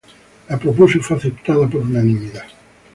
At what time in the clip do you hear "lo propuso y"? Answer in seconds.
0.49-1.01